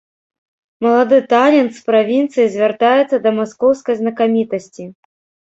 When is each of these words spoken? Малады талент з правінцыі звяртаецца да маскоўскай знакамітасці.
Малады 0.85 1.19
талент 1.33 1.71
з 1.75 1.81
правінцыі 1.89 2.47
звяртаецца 2.55 3.21
да 3.27 3.35
маскоўскай 3.37 3.95
знакамітасці. 4.03 4.83